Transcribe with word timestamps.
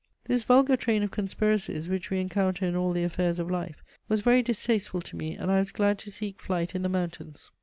This 0.23 0.41
vulgar 0.41 0.77
train 0.77 1.03
of 1.03 1.11
conspiracies, 1.11 1.87
which 1.87 2.09
we 2.09 2.19
encounter 2.19 2.65
in 2.65 2.75
all 2.75 2.91
the 2.91 3.03
affairs 3.03 3.37
of 3.37 3.51
life, 3.51 3.83
was 4.09 4.21
very 4.21 4.41
distasteful 4.41 5.01
to 5.01 5.15
me, 5.15 5.35
and 5.35 5.51
I 5.51 5.59
was 5.59 5.71
glad 5.71 5.99
to 5.99 6.09
seek 6.09 6.41
flight 6.41 6.73
in 6.73 6.81
the 6.81 6.89
mountains. 6.89 7.51